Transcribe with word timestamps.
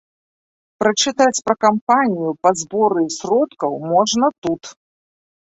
Прачытаць 0.83 1.43
пра 1.49 1.55
кампанію 1.65 2.31
па 2.47 2.55
зборы 2.63 3.03
сродкаў 3.19 3.79
можна 3.93 4.33
тут. 4.49 4.63